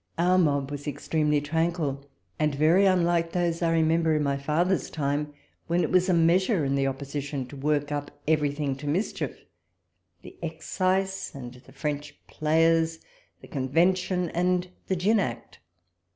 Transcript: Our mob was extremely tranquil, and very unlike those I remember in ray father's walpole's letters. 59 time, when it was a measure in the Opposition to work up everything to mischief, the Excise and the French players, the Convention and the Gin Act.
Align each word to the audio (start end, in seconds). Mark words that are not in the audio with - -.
Our 0.17 0.39
mob 0.39 0.71
was 0.71 0.87
extremely 0.87 1.41
tranquil, 1.41 2.03
and 2.39 2.55
very 2.55 2.87
unlike 2.87 3.33
those 3.33 3.61
I 3.61 3.71
remember 3.71 4.15
in 4.15 4.23
ray 4.25 4.35
father's 4.35 4.89
walpole's 4.89 4.97
letters. 4.97 5.09
59 5.09 5.09
time, 5.27 5.33
when 5.67 5.83
it 5.83 5.91
was 5.91 6.09
a 6.09 6.13
measure 6.15 6.65
in 6.65 6.73
the 6.73 6.87
Opposition 6.87 7.45
to 7.45 7.55
work 7.55 7.91
up 7.91 8.09
everything 8.27 8.75
to 8.77 8.87
mischief, 8.87 9.45
the 10.23 10.37
Excise 10.41 11.35
and 11.35 11.53
the 11.53 11.71
French 11.71 12.17
players, 12.25 12.97
the 13.41 13.47
Convention 13.47 14.31
and 14.31 14.69
the 14.87 14.95
Gin 14.95 15.19
Act. 15.19 15.59